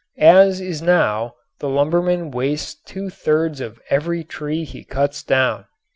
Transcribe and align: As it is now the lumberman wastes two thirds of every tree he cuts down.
As 0.17 0.59
it 0.59 0.67
is 0.67 0.81
now 0.81 1.35
the 1.59 1.69
lumberman 1.69 2.31
wastes 2.31 2.73
two 2.73 3.11
thirds 3.11 3.61
of 3.61 3.79
every 3.91 4.23
tree 4.23 4.63
he 4.63 4.83
cuts 4.83 5.21
down. 5.21 5.65